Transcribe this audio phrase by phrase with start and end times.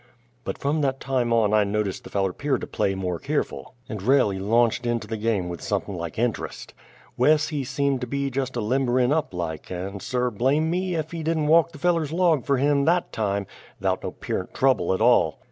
[0.45, 4.01] But from that time on I noticed the feller 'peared to play more keerful, and
[4.01, 6.73] railly la'nched into the game with somepin' like inter'st.
[7.17, 10.95] Wes he seemed to be jest a limber in' up like; and sir, blame me!
[10.95, 13.45] ef he didn't walk the feller's log fer him that time,
[13.79, 15.39] 'thout no 'pearent trouble at all!